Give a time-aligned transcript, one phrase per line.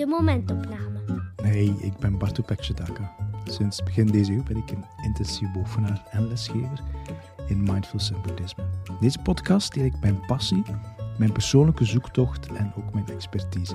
[0.00, 0.98] de momentopname.
[1.42, 3.14] Hey, ik ben Bartu Pekjedaka.
[3.44, 6.80] Sinds begin deze eeuw ben ik een intensief beoefenaar en lesgever
[7.46, 8.64] in Mindfulness en Boeddhisme.
[9.00, 10.62] Deze podcast deel ik mijn passie,
[11.18, 13.74] mijn persoonlijke zoektocht en ook mijn expertise.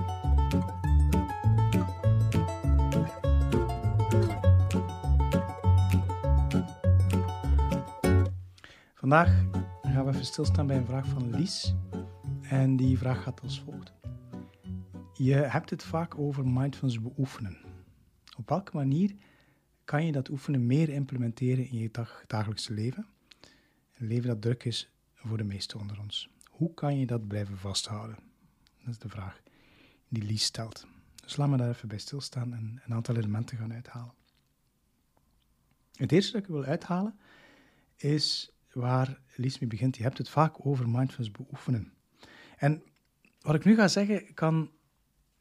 [8.93, 9.43] Vandaag
[9.81, 11.75] gaan we even stilstaan bij een vraag van Lies.
[12.41, 13.74] En die vraag gaat als volgt.
[15.17, 17.57] Je hebt het vaak over mindfulness beoefenen.
[18.37, 19.15] Op welke manier
[19.85, 23.07] kan je dat oefenen meer implementeren in je dag, dagelijkse leven?
[23.93, 26.29] Een leven dat druk is voor de meesten onder ons.
[26.49, 28.17] Hoe kan je dat blijven vasthouden?
[28.79, 29.41] Dat is de vraag
[30.07, 30.87] die Lies stelt.
[31.15, 34.13] Dus laat me daar even bij stilstaan en een aantal elementen gaan uithalen.
[35.95, 37.19] Het eerste dat ik wil uithalen
[37.95, 39.97] is waar Lies mee begint.
[39.97, 41.93] Je hebt het vaak over mindfulness beoefenen.
[42.57, 42.83] En
[43.41, 44.69] wat ik nu ga zeggen kan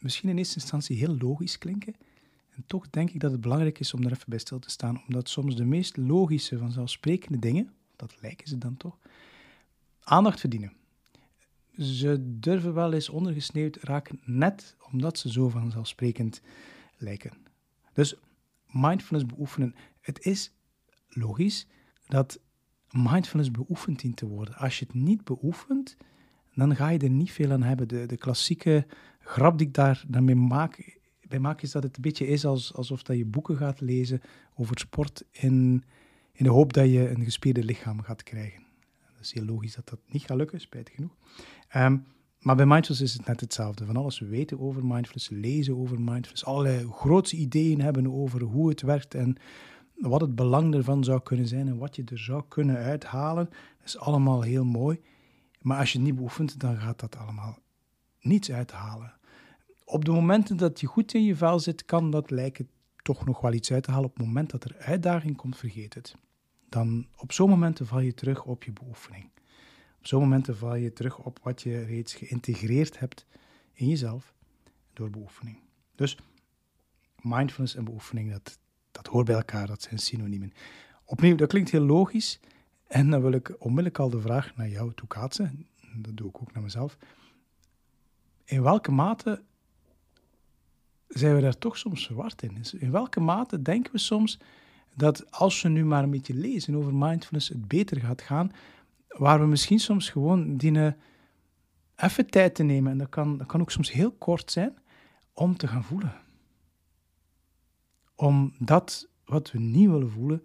[0.05, 1.95] misschien in eerste instantie heel logisch klinken.
[2.55, 5.03] En toch denk ik dat het belangrijk is om er even bij stil te staan,
[5.07, 8.99] omdat soms de meest logische, vanzelfsprekende dingen, dat lijken ze dan toch,
[10.01, 10.73] aandacht verdienen.
[11.79, 16.41] Ze durven wel eens ondergesneeuwd raken, net omdat ze zo vanzelfsprekend
[16.97, 17.33] lijken.
[17.93, 18.15] Dus
[18.67, 20.53] mindfulness beoefenen, het is
[21.09, 21.67] logisch
[22.07, 22.41] dat
[22.91, 24.55] mindfulness beoefend dient te worden.
[24.55, 25.97] Als je het niet beoefent,
[26.55, 27.89] dan ga je er niet veel aan hebben.
[27.89, 28.87] De, de klassieke
[29.25, 32.75] grap die ik daar daarmee maak, bij maak, is dat het een beetje is als,
[32.75, 34.21] alsof dat je boeken gaat lezen
[34.55, 35.85] over sport in,
[36.33, 38.63] in de hoop dat je een gespierde lichaam gaat krijgen.
[39.15, 41.17] Dat is heel logisch dat dat niet gaat lukken, spijtig genoeg.
[41.77, 42.05] Um,
[42.45, 43.85] maar bij mindfulness is het net hetzelfde.
[43.85, 48.83] Van alles weten over mindfulness, lezen over mindfulness, allerlei grootse ideeën hebben over hoe het
[48.83, 49.37] werkt en
[49.95, 53.45] wat het belang ervan zou kunnen zijn en wat je er zou kunnen uithalen.
[53.79, 55.01] Dat is allemaal heel mooi.
[55.61, 57.59] Maar als je het niet beoefent, dan gaat dat allemaal
[58.25, 59.15] niets uithalen.
[59.85, 62.69] Op de momenten dat je goed in je vel zit, kan dat lijken
[63.03, 64.09] toch nog wel iets uit te halen.
[64.09, 66.17] Op het moment dat er uitdaging komt, vergeet het.
[66.69, 69.31] Dan op zo'n momenten val je terug op je beoefening.
[69.99, 73.27] Op zo'n momenten val je terug op wat je reeds geïntegreerd hebt
[73.73, 74.35] in jezelf
[74.93, 75.59] door beoefening.
[75.95, 76.19] Dus
[77.21, 78.59] mindfulness en beoefening, dat,
[78.91, 80.53] dat hoort bij elkaar, dat zijn synoniemen.
[81.05, 82.41] Opnieuw, dat klinkt heel logisch.
[82.87, 85.67] En dan wil ik onmiddellijk al de vraag naar jou toe kaatsen.
[85.97, 86.99] Dat doe ik ook naar mezelf.
[88.45, 89.43] In welke mate
[91.09, 92.63] zijn we daar toch soms verward in?
[92.79, 94.39] In welke mate denken we soms
[94.95, 98.53] dat als we nu maar een beetje lezen over mindfulness, het beter gaat gaan,
[99.09, 100.97] waar we misschien soms gewoon dienen
[101.97, 104.79] even tijd te nemen, en dat kan, dat kan ook soms heel kort zijn,
[105.33, 106.15] om te gaan voelen.
[108.15, 110.45] Om dat wat we niet willen voelen,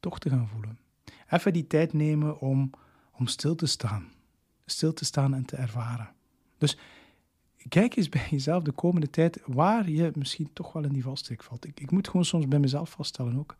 [0.00, 0.78] toch te gaan voelen.
[1.30, 2.70] Even die tijd nemen om,
[3.12, 4.12] om stil te staan.
[4.66, 6.12] Stil te staan en te ervaren.
[6.58, 6.78] Dus
[7.68, 11.42] kijk eens bij jezelf de komende tijd waar je misschien toch wel in die valstrik
[11.42, 11.66] valt.
[11.66, 13.56] Ik, ik moet gewoon soms bij mezelf vaststellen ook.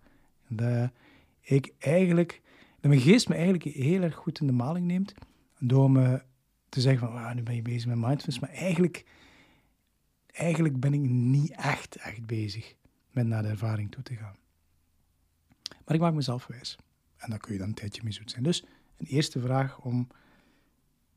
[0.49, 0.91] Dat
[1.41, 2.43] ik eigenlijk,
[2.81, 5.15] dat mijn geest me eigenlijk heel erg goed in de maling neemt.
[5.59, 6.23] Door me
[6.69, 8.39] te zeggen van, ah, nu ben je bezig met mindfulness.
[8.39, 9.05] Maar eigenlijk,
[10.27, 12.75] eigenlijk ben ik niet echt, echt bezig
[13.11, 14.37] met naar de ervaring toe te gaan.
[15.85, 16.79] Maar ik maak mezelf wijs.
[17.17, 18.43] En daar kun je dan een tijdje mee zoet zijn.
[18.43, 18.65] Dus
[18.97, 20.09] een eerste vraag om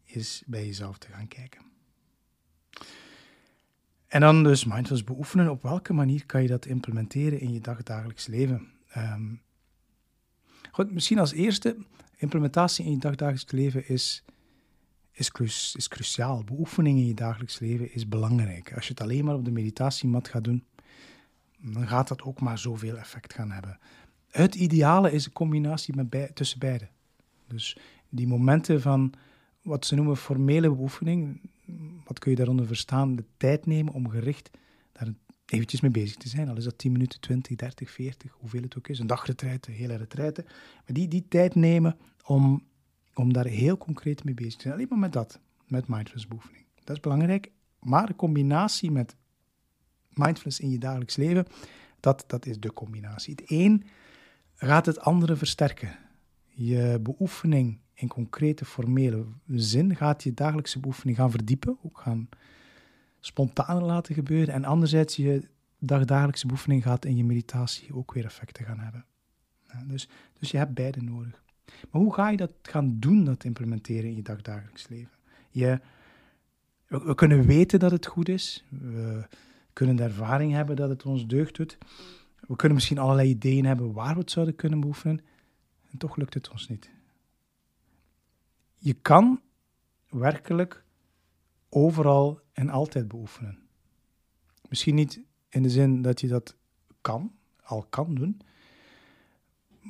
[0.03, 1.61] is bij jezelf te gaan kijken.
[4.07, 5.49] En dan dus mindfulness beoefenen.
[5.49, 8.67] Op welke manier kan je dat implementeren in je dagdagelijks leven?
[8.97, 9.41] Um,
[10.71, 11.77] goed, misschien als eerste,
[12.17, 14.23] implementatie in je dagdagelijks leven is,
[15.11, 16.43] is cruciaal.
[16.43, 18.73] Beoefening in je dagelijks leven is belangrijk.
[18.75, 20.63] Als je het alleen maar op de meditatiemat gaat doen,
[21.59, 23.79] dan gaat dat ook maar zoveel effect gaan hebben.
[24.27, 26.87] Het ideale is een combinatie met bij, tussen beide.
[27.47, 27.77] Dus
[28.09, 29.13] die momenten van
[29.61, 31.49] wat ze noemen formele beoefening,
[32.05, 33.15] wat kun je daaronder verstaan?
[33.15, 34.49] De tijd nemen om gericht
[34.91, 35.07] daar
[35.45, 36.49] eventjes mee bezig te zijn.
[36.49, 38.99] Al is dat 10 minuten, 20, 30, 40, hoeveel het ook is.
[38.99, 40.43] Een dagretreite, hele retreite.
[40.45, 42.63] Maar die, die tijd nemen om,
[43.13, 44.73] om daar heel concreet mee bezig te zijn.
[44.73, 46.65] Alleen maar met dat, met mindfulness beoefening.
[46.83, 47.51] Dat is belangrijk.
[47.79, 49.15] Maar de combinatie met
[50.09, 51.45] mindfulness in je dagelijks leven,
[51.99, 53.35] dat, dat is de combinatie.
[53.35, 53.83] Het een
[54.55, 55.97] gaat het andere versterken.
[56.45, 62.29] Je beoefening in concrete formele zin gaat je dagelijkse beoefening gaan verdiepen, ook gaan
[63.19, 64.53] spontaan laten gebeuren.
[64.53, 65.47] En anderzijds je
[65.79, 69.05] dagdagelijkse beoefening gaat in je meditatie ook weer effecten gaan hebben.
[69.67, 70.09] Ja, dus,
[70.39, 71.43] dus je hebt beide nodig.
[71.91, 75.17] Maar hoe ga je dat gaan doen, dat implementeren in je dagdagelijks leven?
[75.49, 75.79] Je,
[76.87, 78.63] we, we kunnen weten dat het goed is.
[78.69, 79.27] We
[79.73, 81.77] kunnen de ervaring hebben dat het ons deugd doet.
[82.47, 85.19] We kunnen misschien allerlei ideeën hebben waar we het zouden kunnen beoefenen.
[85.91, 86.89] En toch lukt het ons niet.
[88.77, 89.41] Je kan
[90.09, 90.85] werkelijk
[91.69, 93.59] overal en altijd beoefenen.
[94.69, 96.55] Misschien niet in de zin dat je dat
[97.01, 97.31] kan,
[97.61, 98.41] al kan doen,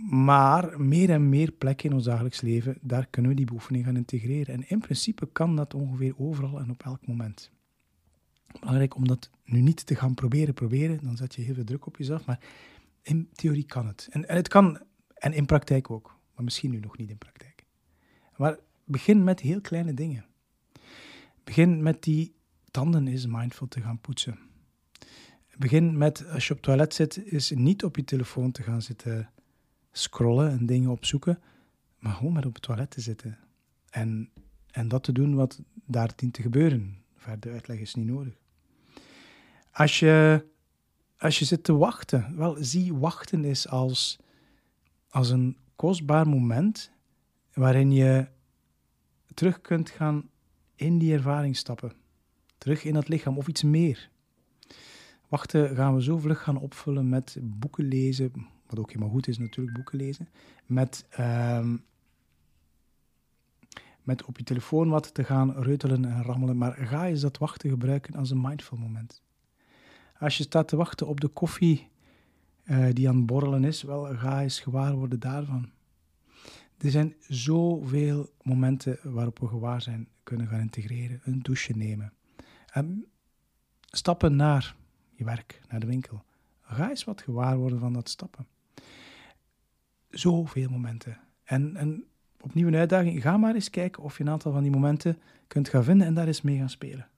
[0.09, 3.95] maar meer en meer plekken in ons dagelijks leven, daar kunnen we die beoefening gaan
[3.95, 4.53] integreren.
[4.53, 7.51] En in principe kan dat ongeveer overal en op elk moment.
[8.59, 11.85] Belangrijk om dat nu niet te gaan proberen, proberen, dan zet je heel veel druk
[11.85, 12.39] op jezelf, maar
[13.01, 14.07] in theorie kan het.
[14.11, 14.81] En, en het kan,
[15.13, 17.65] en in praktijk ook, maar misschien nu nog niet in praktijk.
[18.35, 18.57] Maar
[18.87, 20.25] begin met heel kleine dingen.
[21.43, 22.35] Begin met die
[22.71, 24.39] tanden eens mindful te gaan poetsen.
[25.57, 28.81] Begin met, als je op het toilet zit, is niet op je telefoon te gaan
[28.81, 29.29] zitten
[29.91, 31.39] scrollen en dingen opzoeken,
[31.99, 33.37] maar gewoon met op het toilet te zitten.
[33.89, 34.29] En,
[34.71, 37.03] en dat te doen wat daar dient te gebeuren.
[37.15, 38.33] Verder uitleg is niet nodig.
[39.71, 40.45] Als je,
[41.17, 44.19] als je zit te wachten, wel, zie wachten is als,
[45.09, 46.91] als een kostbaar moment
[47.53, 48.27] waarin je
[49.37, 50.29] terug kunt gaan
[50.75, 51.93] in die ervaring stappen.
[52.57, 54.09] Terug in het lichaam of iets meer.
[55.27, 58.31] Wachten gaan we zo vlug gaan opvullen met boeken lezen,
[58.67, 60.29] wat ook helemaal goed is natuurlijk, boeken lezen.
[60.65, 61.77] Met, ehm,
[64.03, 66.57] met op je telefoon wat te gaan reutelen en rammelen.
[66.57, 69.21] Maar ga eens dat wachten gebruiken als een mindful moment.
[70.19, 71.89] Als je staat te wachten op de koffie
[72.65, 75.71] uh, die aan het borrelen is, wel, ga eens gewaar worden daarvan.
[76.77, 81.21] Er zijn zoveel momenten waarop we gewaar zijn kunnen gaan integreren.
[81.23, 82.13] Een douche nemen.
[82.77, 83.05] Um,
[83.85, 84.75] stappen naar
[85.11, 86.23] je werk, naar de winkel.
[86.61, 88.47] Ga eens wat gewaar worden van dat stappen.
[90.09, 91.19] Zoveel momenten.
[91.43, 92.05] En, en
[92.41, 93.21] opnieuw een uitdaging.
[93.21, 96.13] Ga maar eens kijken of je een aantal van die momenten kunt gaan vinden en
[96.13, 97.09] daar eens mee gaan spelen.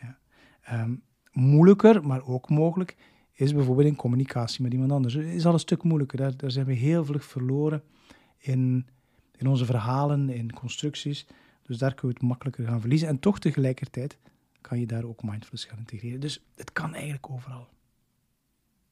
[0.00, 0.18] Ja.
[0.62, 0.94] Ehm,
[1.32, 2.96] moeilijker, maar ook mogelijk,
[3.32, 5.14] is bijvoorbeeld in communicatie met iemand anders.
[5.14, 6.18] Het is al een stuk moeilijker.
[6.18, 7.82] Daar, daar zijn we heel vlug verloren
[8.38, 8.86] in,
[9.40, 11.26] in onze verhalen, in constructies.
[11.62, 13.08] Dus daar kunnen we het makkelijker gaan verliezen.
[13.08, 14.18] En toch tegelijkertijd
[14.60, 16.20] kan je daar ook mindfulness gaan integreren.
[16.20, 17.68] Dus het kan eigenlijk overal.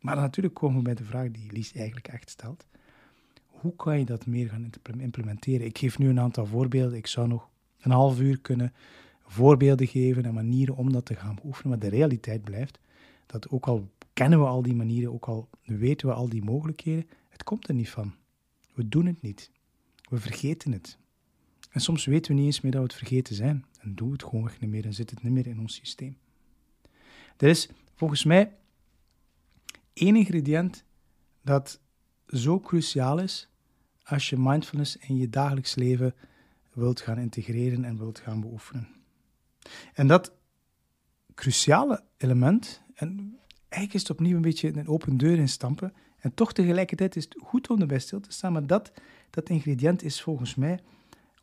[0.00, 2.66] Maar natuurlijk komen we bij de vraag die Lies eigenlijk echt stelt.
[3.46, 5.66] Hoe kan je dat meer gaan implementeren?
[5.66, 6.98] Ik geef nu een aantal voorbeelden.
[6.98, 7.48] Ik zou nog
[7.80, 8.72] een half uur kunnen
[9.26, 11.70] voorbeelden geven en manieren om dat te gaan beoefenen.
[11.70, 12.78] Maar de realiteit blijft
[13.26, 17.08] dat ook al kennen we al die manieren, ook al weten we al die mogelijkheden,
[17.28, 18.14] het komt er niet van.
[18.74, 19.50] We doen het niet.
[20.08, 20.98] We vergeten het.
[21.70, 23.64] En soms weten we niet eens meer dat we het vergeten zijn.
[23.80, 26.18] En doen we het gewoon niet meer en zit het niet meer in ons systeem.
[27.36, 28.56] Er is volgens mij
[29.92, 30.84] één ingrediënt
[31.42, 31.80] dat
[32.26, 33.48] zo cruciaal is
[34.02, 36.14] als je mindfulness in je dagelijks leven
[36.72, 38.88] wilt gaan integreren en wilt gaan beoefenen.
[39.94, 40.32] En dat
[41.34, 46.34] cruciale element, en eigenlijk is het opnieuw een beetje een open deur in stampen, en
[46.34, 48.92] toch tegelijkertijd is het goed om erbij stil te staan, maar dat,
[49.30, 50.80] dat ingrediënt is volgens mij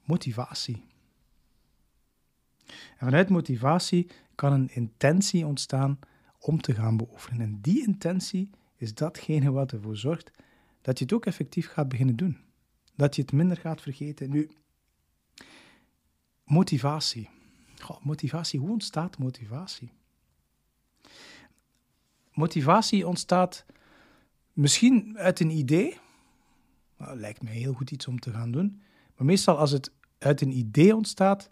[0.04, 0.84] motivatie.
[2.68, 6.00] En vanuit motivatie kan een intentie ontstaan
[6.40, 7.42] om te gaan beoefenen.
[7.42, 10.32] En die intentie is datgene wat ervoor zorgt
[10.82, 12.38] dat je het ook effectief gaat beginnen doen.
[12.96, 14.30] Dat je het minder gaat vergeten.
[14.30, 14.50] Nu,
[16.44, 17.30] motivatie.
[18.02, 19.92] Motivatie, hoe ontstaat motivatie?
[22.32, 23.66] Motivatie ontstaat
[24.56, 25.98] misschien uit een idee.
[26.98, 28.82] Nou, lijkt me heel goed iets om te gaan doen.
[29.16, 31.50] Maar meestal als het uit een idee ontstaat,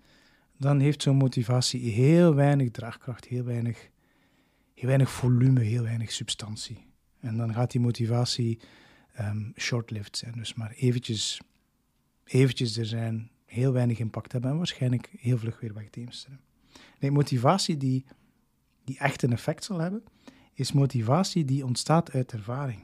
[0.58, 3.90] dan heeft zo'n motivatie heel weinig draagkracht, heel weinig,
[4.74, 6.86] heel weinig volume, heel weinig substantie.
[7.20, 8.60] En dan gaat die motivatie
[9.20, 11.42] um, short-lived zijn, dus maar eventjes,
[12.24, 16.40] eventjes er zijn, heel weinig impact hebben en waarschijnlijk heel vlug weer wegdeemsteren.
[17.00, 18.06] Nee, motivatie die,
[18.84, 20.04] die echt een effect zal hebben,
[20.54, 22.82] is motivatie die ontstaat uit ervaring.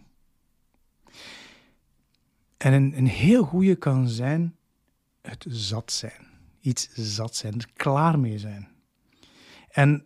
[2.57, 4.55] En een, een heel goede kan zijn
[5.21, 6.27] het zat zijn.
[6.61, 8.67] Iets zat zijn, er klaar mee zijn.
[9.69, 10.05] En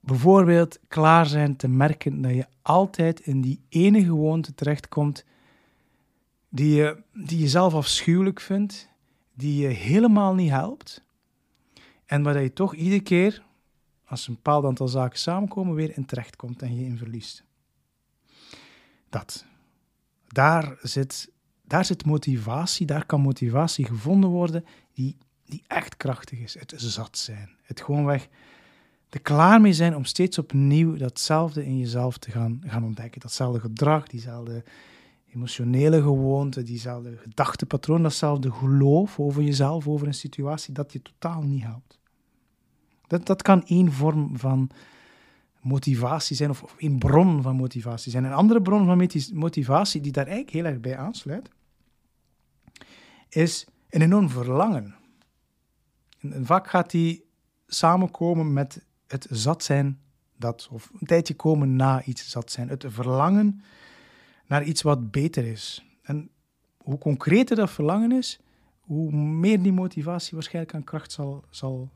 [0.00, 5.24] bijvoorbeeld klaar zijn te merken dat je altijd in die ene gewoonte terechtkomt
[6.48, 8.88] die je, die je zelf afschuwelijk vindt,
[9.34, 11.04] die je helemaal niet helpt.
[12.04, 13.42] En waar je toch iedere keer,
[14.04, 17.44] als een bepaald aantal zaken samenkomen, weer in terechtkomt en je in verliest.
[19.08, 19.48] Dat.
[20.32, 21.28] Daar zit
[21.70, 26.58] daar zit motivatie, daar kan motivatie gevonden worden die, die echt krachtig is.
[26.58, 27.50] Het zat zijn.
[27.62, 28.28] Het gewoonweg
[29.08, 33.20] er klaar mee zijn om steeds opnieuw datzelfde in jezelf te gaan, gaan ontdekken.
[33.20, 34.64] Datzelfde gedrag, diezelfde
[35.32, 41.62] emotionele gewoonte, diezelfde gedachtepatroon, datzelfde geloof over jezelf, over een situatie, dat je totaal niet
[41.62, 41.98] helpt.
[43.06, 44.70] Dat, dat kan één vorm van
[45.60, 48.24] motivatie zijn, of, of één bron van motivatie zijn.
[48.24, 51.50] Een andere bron van motivatie die daar eigenlijk heel erg bij aansluit,
[53.28, 54.94] is een enorm verlangen.
[56.18, 57.24] En vaak gaat die
[57.66, 60.00] samenkomen met het zat zijn
[60.36, 60.68] dat.
[60.70, 62.68] Of een tijdje komen na iets zat zijn.
[62.68, 63.62] Het verlangen
[64.46, 65.84] naar iets wat beter is.
[66.02, 66.30] En
[66.76, 68.40] hoe concreter dat verlangen is,
[68.80, 71.90] hoe meer die motivatie waarschijnlijk aan kracht zal, zal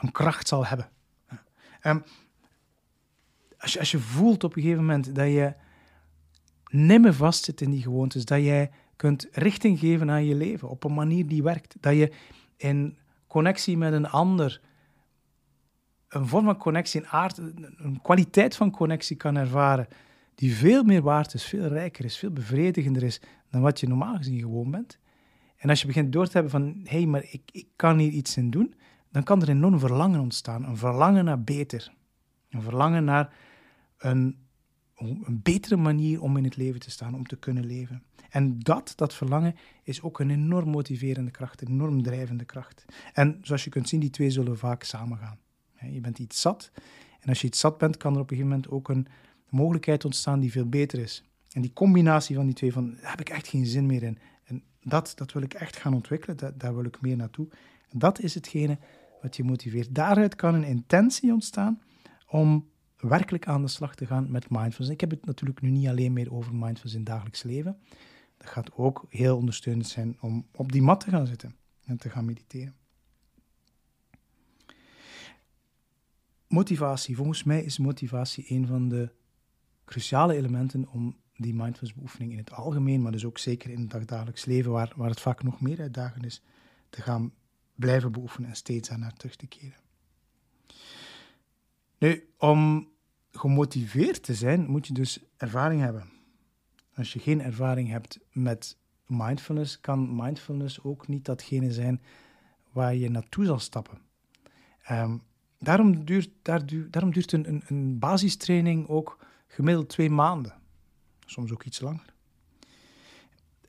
[0.00, 0.88] een kracht zal hebben.
[1.82, 2.04] Um,
[3.58, 5.54] als, je, als je voelt op een gegeven moment dat je
[6.68, 10.94] nimmer vastzit in die gewoontes, dat jij kunt richting geven aan je leven op een
[10.94, 12.12] manier die werkt, dat je
[12.56, 12.96] in
[13.26, 14.60] connectie met een ander
[16.08, 19.88] een vorm van connectie, een aard, een kwaliteit van connectie kan ervaren
[20.34, 23.20] die veel meer waard is, veel rijker is, veel bevredigender is
[23.50, 24.98] dan wat je normaal gezien gewoon bent.
[25.56, 28.10] En als je begint door te hebben van, hé, hey, maar ik, ik kan hier
[28.10, 28.74] iets in doen,
[29.14, 30.64] dan kan er enorm verlangen ontstaan.
[30.64, 31.92] Een verlangen naar beter.
[32.50, 33.34] Een verlangen naar
[33.98, 34.38] een,
[34.96, 38.02] een betere manier om in het leven te staan, om te kunnen leven.
[38.30, 42.84] En dat, dat verlangen, is ook een enorm motiverende kracht, een enorm drijvende kracht.
[43.12, 45.38] En zoals je kunt zien, die twee zullen vaak samengaan.
[45.90, 46.70] Je bent iets zat.
[47.20, 49.06] En als je iets zat bent, kan er op een gegeven moment ook een
[49.48, 51.24] mogelijkheid ontstaan die veel beter is.
[51.50, 54.18] En die combinatie van die twee, van, daar heb ik echt geen zin meer in.
[54.44, 57.48] En dat, dat wil ik echt gaan ontwikkelen, dat, daar wil ik meer naartoe.
[57.90, 58.78] En dat is hetgene
[59.24, 59.94] wat je motiveert.
[59.94, 61.82] Daaruit kan een intentie ontstaan
[62.28, 64.90] om werkelijk aan de slag te gaan met mindfulness.
[64.90, 67.78] Ik heb het natuurlijk nu niet alleen meer over mindfulness in het dagelijks leven.
[68.36, 72.10] Dat gaat ook heel ondersteunend zijn om op die mat te gaan zitten en te
[72.10, 72.74] gaan mediteren.
[76.48, 77.16] Motivatie.
[77.16, 79.10] Volgens mij is motivatie een van de
[79.84, 84.08] cruciale elementen om die mindfulness beoefening in het algemeen, maar dus ook zeker in het
[84.08, 86.42] dagelijks leven, waar, waar het vaak nog meer uitdagend is,
[86.90, 87.32] te gaan
[87.74, 89.82] blijven beoefenen en steeds aan naar terug te keren.
[91.98, 92.88] Nu, om
[93.30, 96.10] gemotiveerd te zijn, moet je dus ervaring hebben.
[96.94, 98.76] Als je geen ervaring hebt met
[99.06, 102.02] mindfulness, kan mindfulness ook niet datgene zijn
[102.72, 103.98] waar je naartoe zal stappen.
[104.90, 105.22] Um,
[105.58, 110.54] daarom duurt, daar, duurt een, een, een basistraining ook gemiddeld twee maanden.
[111.26, 112.14] Soms ook iets langer.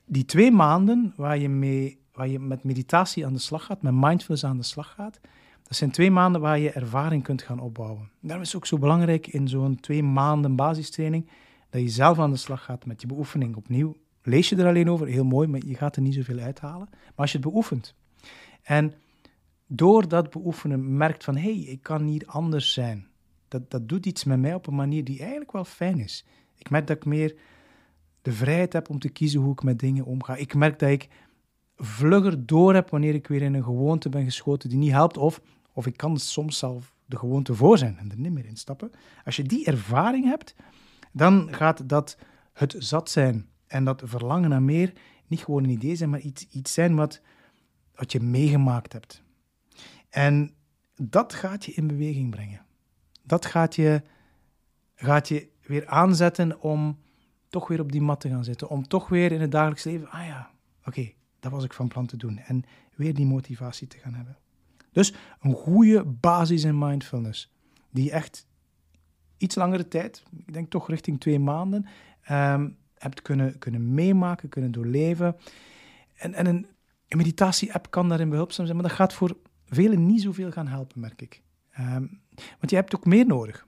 [0.04, 3.94] Die twee maanden waar je, mee, waar je met meditatie aan de slag gaat, met
[3.94, 5.20] mindfulness aan de slag gaat,
[5.62, 8.10] dat zijn twee maanden waar je ervaring kunt gaan opbouwen.
[8.20, 11.28] Daarom is het ook zo belangrijk in zo'n twee maanden basistraining
[11.70, 13.56] dat je zelf aan de slag gaat met je beoefening.
[13.56, 16.88] Opnieuw lees je er alleen over, heel mooi, maar je gaat er niet zoveel uithalen.
[16.90, 17.94] Maar als je het beoefent
[18.62, 18.94] en
[19.66, 23.06] door dat beoefenen merkt van hé, hey, ik kan niet anders zijn.
[23.48, 26.26] Dat, dat doet iets met mij op een manier die eigenlijk wel fijn is.
[26.56, 27.34] Ik merk dat ik meer
[28.22, 30.36] de vrijheid heb om te kiezen hoe ik met dingen omga.
[30.36, 31.08] Ik merk dat ik
[31.76, 35.16] vlugger door heb wanneer ik weer in een gewoonte ben geschoten die niet helpt.
[35.16, 35.40] Of,
[35.72, 38.90] of ik kan soms zelf de gewoonte voor zijn en er niet meer in stappen.
[39.24, 40.54] Als je die ervaring hebt,
[41.12, 42.16] dan gaat dat
[42.52, 44.92] het zat zijn en dat verlangen naar meer
[45.26, 47.20] niet gewoon een idee zijn, maar iets, iets zijn wat,
[47.94, 49.22] wat je meegemaakt hebt.
[50.08, 50.54] En
[50.94, 52.64] dat gaat je in beweging brengen.
[53.22, 54.02] Dat gaat je,
[54.94, 56.98] gaat je weer aanzetten om
[57.48, 58.68] toch weer op die mat te gaan zitten.
[58.68, 60.50] Om toch weer in het dagelijks leven, ah ja,
[60.84, 62.38] oké, dat was ik van plan te doen.
[62.38, 62.64] En
[62.94, 64.36] weer die motivatie te gaan hebben.
[64.92, 67.52] Dus een goede basis in mindfulness,
[67.90, 68.46] die echt
[69.36, 71.86] iets langere tijd, ik denk toch richting twee maanden,
[72.30, 75.36] um, hebt kunnen, kunnen meemaken, kunnen doorleven.
[76.14, 76.66] En, en een,
[77.08, 81.22] meditatie-app kan daarin behulpzaam zijn, maar dat gaat voor velen niet zoveel gaan helpen, merk
[81.22, 81.42] ik.
[81.80, 82.20] Um,
[82.58, 83.66] want je hebt ook meer nodig.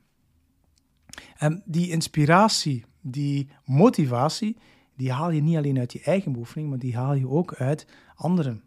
[1.37, 4.57] En die inspiratie, die motivatie,
[4.99, 7.87] die haal je niet alleen uit je eigen beoefening, maar die haal je ook uit
[8.15, 8.63] anderen.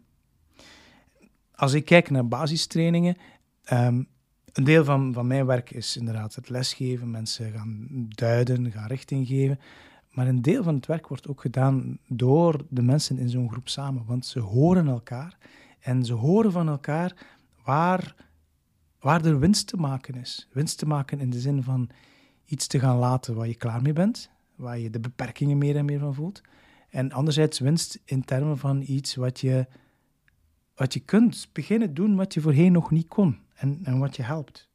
[1.54, 3.16] Als ik kijk naar basistrainingen,
[3.72, 4.08] um,
[4.52, 9.26] een deel van, van mijn werk is inderdaad het lesgeven, mensen gaan duiden, gaan richting
[9.26, 9.60] geven.
[10.10, 13.68] Maar een deel van het werk wordt ook gedaan door de mensen in zo'n groep
[13.68, 15.38] samen, want ze horen elkaar
[15.80, 17.26] en ze horen van elkaar
[17.64, 18.14] waar,
[19.00, 20.48] waar er winst te maken is.
[20.52, 21.90] Winst te maken in de zin van
[22.44, 24.30] iets te gaan laten waar je klaar mee bent,
[24.62, 26.40] waar je de beperkingen meer en meer van voelt.
[26.90, 29.66] En anderzijds winst in termen van iets wat je,
[30.74, 34.22] wat je kunt beginnen doen wat je voorheen nog niet kon en, en wat je
[34.22, 34.68] helpt.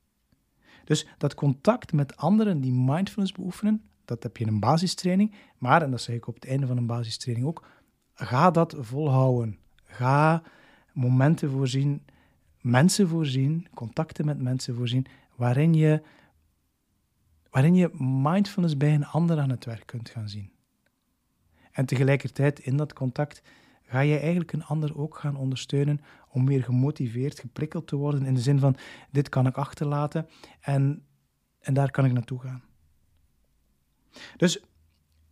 [0.84, 5.34] Dus dat contact met anderen die mindfulness beoefenen, dat heb je in een basistraining.
[5.58, 7.68] Maar, en dat zeg ik op het einde van een basistraining ook,
[8.14, 9.58] ga dat volhouden.
[9.84, 10.44] Ga
[10.94, 12.02] momenten voorzien,
[12.62, 16.02] mensen voorzien, contacten met mensen voorzien, waarin je,
[17.50, 20.52] waarin je mindfulness bij een ander aan het werk kunt gaan zien.
[21.72, 23.42] En tegelijkertijd in dat contact
[23.84, 28.34] ga je eigenlijk een ander ook gaan ondersteunen om weer gemotiveerd, geprikkeld te worden in
[28.34, 28.76] de zin van
[29.12, 30.28] dit kan ik achterlaten
[30.60, 31.06] en,
[31.60, 32.64] en daar kan ik naartoe gaan.
[34.38, 34.64] Dus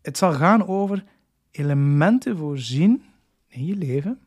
[0.01, 1.03] het zal gaan over
[1.51, 3.03] elementen voorzien
[3.47, 4.19] in je leven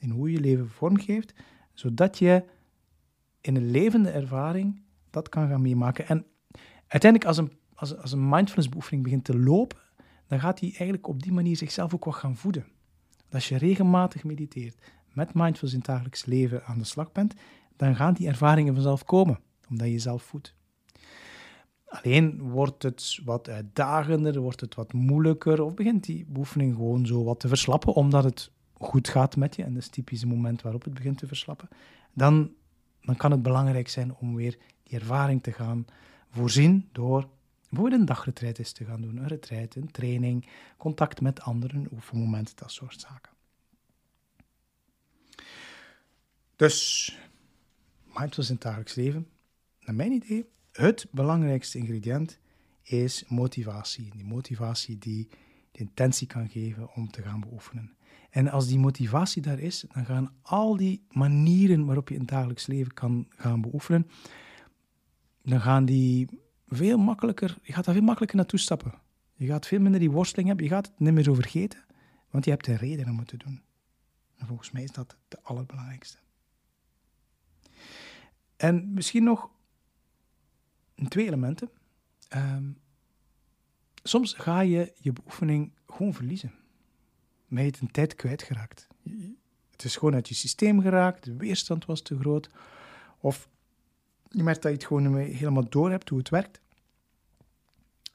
[0.00, 1.34] in hoe je leven vormgeeft,
[1.74, 2.44] zodat je
[3.40, 6.08] in een levende ervaring dat kan gaan meemaken.
[6.08, 6.26] En
[6.90, 9.78] uiteindelijk, als een, als, als een mindfulness beoefening begint te lopen,
[10.26, 12.66] dan gaat hij eigenlijk op die manier zichzelf ook wat gaan voeden.
[13.30, 14.76] Als je regelmatig mediteert,
[15.12, 17.34] met mindfulness in het dagelijks leven aan de slag bent,
[17.76, 20.54] dan gaan die ervaringen vanzelf komen, omdat je jezelf voedt.
[21.84, 27.24] Alleen wordt het wat uitdagender, wordt het wat moeilijker, of begint die oefening gewoon zo
[27.24, 30.62] wat te verslappen, omdat het goed gaat met je, en dat is typisch het moment
[30.62, 31.68] waarop het begint te verslappen,
[32.12, 32.50] dan,
[33.00, 35.84] dan kan het belangrijk zijn om weer die ervaring te gaan
[36.30, 37.28] voorzien door
[37.68, 42.56] bijvoorbeeld een dagretreat eens te gaan doen, een retreat, een training, contact met anderen, oefenmomenten,
[42.56, 43.32] dat soort zaken.
[46.56, 47.18] Dus,
[48.04, 49.26] mindfulness in het dagelijks leven,
[49.80, 52.38] naar mijn idee, het belangrijkste ingrediënt
[52.82, 54.10] is motivatie.
[54.10, 55.28] Die motivatie die
[55.72, 57.94] de intentie kan geven om te gaan beoefenen.
[58.30, 62.30] En als die motivatie daar is, dan gaan al die manieren waarop je in het
[62.30, 64.10] dagelijks leven kan gaan beoefenen,
[65.50, 66.28] dan gaan die
[66.68, 68.94] veel makkelijker, je gaat daar veel makkelijker naartoe stappen.
[69.34, 71.84] Je gaat veel minder die worsteling hebben, je gaat het niet meer zo vergeten,
[72.30, 73.62] want je hebt een reden om het te doen.
[74.36, 76.18] En volgens mij is dat het allerbelangrijkste.
[78.56, 79.50] En misschien nog
[81.08, 81.70] twee elementen.
[82.36, 82.78] Um,
[84.02, 86.52] soms ga je je beoefening gewoon verliezen.
[87.48, 88.86] Ben je het een tijd kwijtgeraakt.
[89.70, 92.50] Het is gewoon uit je systeem geraakt, de weerstand was te groot.
[93.20, 93.48] Of
[94.30, 96.60] je merkt dat je het gewoon helemaal door hebt hoe het werkt.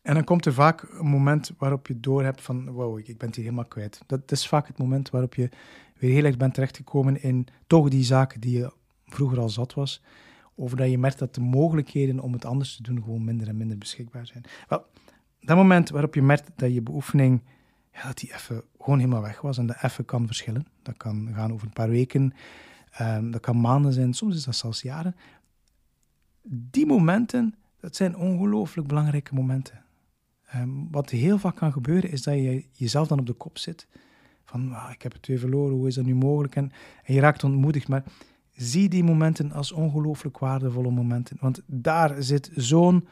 [0.01, 3.29] En dan komt er vaak een moment waarop je door hebt van, wow, ik, ben
[3.33, 4.01] hier helemaal kwijt.
[4.05, 5.49] Dat, is vaak het moment waarop je
[5.97, 8.73] weer heel erg bent terechtgekomen in toch die zaken die je
[9.05, 10.01] vroeger al zat was.
[10.55, 13.57] Of dat je merkt dat de mogelijkheden om het anders te doen gewoon minder en
[13.57, 14.43] minder beschikbaar zijn.
[14.67, 14.85] Wel,
[15.39, 17.41] dat moment waarop je merkt dat je beoefening,
[17.93, 20.67] ja, dat die even gewoon helemaal weg was en dat even kan verschillen.
[20.81, 22.33] Dat kan gaan over een paar weken,
[23.01, 25.15] um, dat kan maanden zijn, soms is dat zelfs jaren
[26.47, 29.83] die momenten, dat zijn ongelooflijk belangrijke momenten.
[30.45, 33.87] Ehm, wat heel vaak kan gebeuren, is dat je jezelf dan op de kop zit.
[34.43, 36.55] Van, ah, ik heb het weer verloren, hoe is dat nu mogelijk?
[36.55, 36.71] En,
[37.05, 37.87] je raakt ontmoedigd.
[37.87, 38.03] Maar
[38.51, 41.37] zie die momenten als ongelooflijk waardevolle momenten.
[41.39, 43.07] Want daar zit zo'n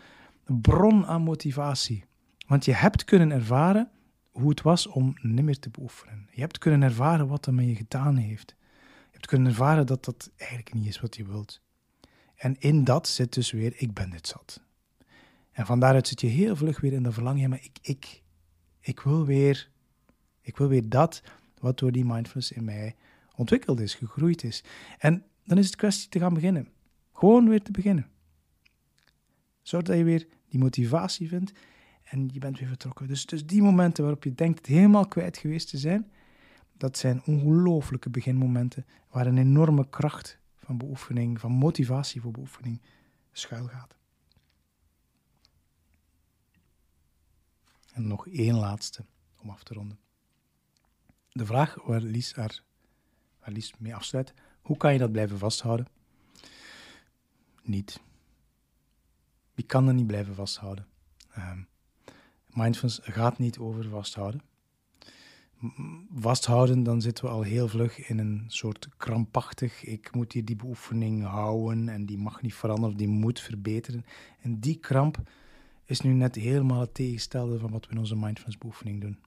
[0.46, 2.04] bron aan motivatie.
[2.48, 3.89] Want je hebt kunnen ervaren
[4.32, 6.28] hoe het was om niet meer te beoefenen.
[6.32, 8.56] Je hebt kunnen ervaren wat dat met je gedaan heeft.
[8.60, 11.62] Je hebt kunnen ervaren dat dat eigenlijk niet is wat je wilt.
[12.36, 14.62] En in dat zit dus weer, ik ben dit zat.
[15.52, 18.24] En van daaruit zit je heel vlug weer in de verlangen, maar ik, ik,
[18.80, 19.69] ik, wil weer,
[20.41, 21.22] ik wil weer dat
[21.60, 22.96] wat door die mindfulness in mij
[23.36, 24.63] ontwikkeld is, gegroeid is.
[24.98, 26.67] En dan is het kwestie te gaan beginnen.
[27.13, 28.08] Gewoon weer te beginnen.
[29.62, 31.54] Zorg dat je weer die motivatie vindt
[32.04, 33.08] en je bent weer vertrokken.
[33.08, 36.12] Dus, dus die momenten waarop je denkt het helemaal kwijt geweest te zijn,
[36.78, 42.82] dat zijn ongelooflijke beginmomenten waar een enorme kracht van beoefening, van motivatie voor beoefening
[43.32, 43.97] schuil gaat.
[47.93, 49.06] En nog één laatste
[49.41, 49.99] om af te ronden.
[51.32, 52.63] De vraag waar Lies, haar,
[53.39, 55.88] waar Lies mee afsluit, hoe kan je dat blijven vasthouden?
[57.63, 58.02] Niet.
[59.54, 60.88] Je kan er niet blijven vasthouden.
[61.38, 61.67] Um,
[62.47, 64.41] mindfulness gaat niet over vasthouden
[66.15, 70.56] vasthouden, dan zitten we al heel vlug in een soort krampachtig, ik moet hier die
[70.56, 74.06] beoefening houden en die mag niet veranderen, die moet verbeteren.
[74.41, 75.21] En die kramp
[75.86, 79.19] is nu net helemaal het tegenstelde van wat we in onze mindfulness beoefening doen.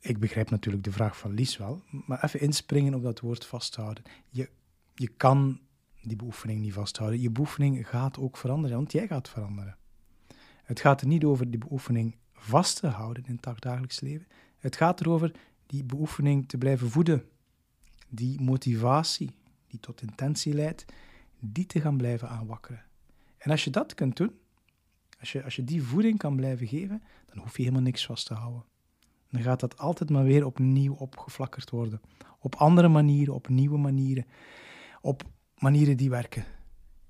[0.00, 4.04] Ik begrijp natuurlijk de vraag van Lies wel, maar even inspringen op dat woord vasthouden.
[4.28, 4.48] Je,
[4.94, 5.60] je kan
[6.02, 7.20] die beoefening niet vasthouden.
[7.20, 9.76] Je beoefening gaat ook veranderen, want jij gaat veranderen.
[10.62, 14.26] Het gaat er niet over die beoefening vast te houden in het dagelijks leven.
[14.58, 15.32] Het gaat erover
[15.66, 17.24] die beoefening te blijven voeden.
[18.08, 19.30] Die motivatie
[19.66, 20.84] die tot intentie leidt,
[21.40, 22.84] die te gaan blijven aanwakkeren.
[23.38, 24.32] En als je dat kunt doen,
[25.20, 28.26] als je, als je die voeding kan blijven geven, dan hoef je helemaal niks vast
[28.26, 28.64] te houden.
[29.30, 32.00] Dan gaat dat altijd maar weer opnieuw opgeflakkerd worden.
[32.38, 34.26] Op andere manieren, op nieuwe manieren.
[35.00, 35.22] Op
[35.58, 36.44] manieren die werken.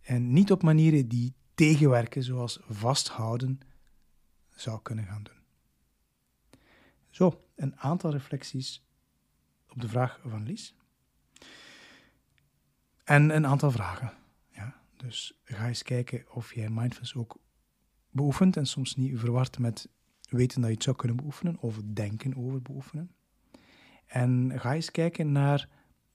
[0.01, 3.61] En niet op manieren die tegenwerken, zoals vasthouden,
[4.57, 5.35] zou kunnen gaan doen.
[7.11, 8.85] Zo, een aantal reflecties
[9.69, 10.75] op de vraag van Lies.
[13.05, 14.13] En een aantal vragen.
[14.51, 17.39] Ja, dus ga eens kijken of jij mindfulness ook
[18.11, 19.89] beoefent en soms niet verward met
[20.29, 23.11] weten dat je het zou kunnen beoefenen of denken over beoefenen.
[24.07, 25.69] En ga eens kijken naar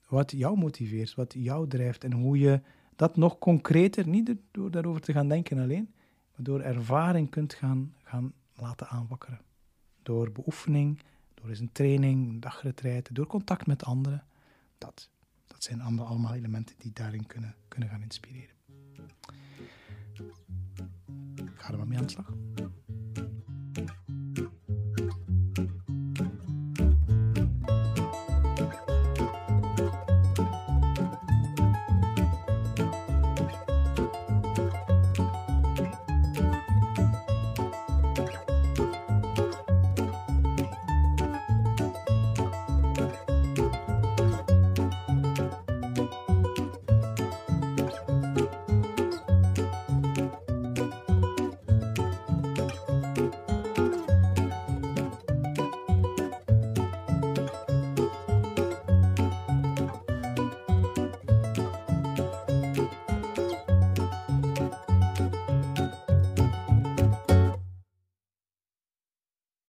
[0.08, 2.60] wat jou motiveert, wat jou drijft en hoe je
[2.96, 5.94] dat nog concreter, niet door daarover te gaan denken alleen,
[6.34, 9.40] maar door ervaring kunt gaan, gaan laten aanwakkeren.
[10.02, 11.02] Door beoefening,
[11.34, 12.40] door eens een training, een
[13.14, 14.24] door contact met anderen.
[14.78, 15.10] Dat.
[15.46, 18.54] Dat zijn allemaal elementen die daarin kunnen, kunnen gaan inspireren.
[21.34, 22.32] Ik ga er maar mee aan de slag.